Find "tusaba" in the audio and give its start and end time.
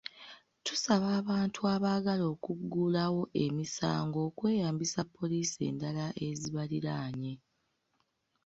0.65-1.07